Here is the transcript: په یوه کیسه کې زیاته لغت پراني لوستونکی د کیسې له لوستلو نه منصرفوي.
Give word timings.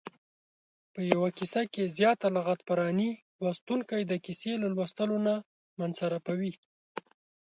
په 0.93 1.01
یوه 1.11 1.29
کیسه 1.37 1.61
کې 1.73 1.93
زیاته 1.97 2.27
لغت 2.35 2.59
پراني 2.67 3.11
لوستونکی 3.43 4.01
د 4.05 4.13
کیسې 4.25 4.51
له 4.61 4.67
لوستلو 4.75 5.17
نه 5.27 5.35
منصرفوي. 5.79 6.53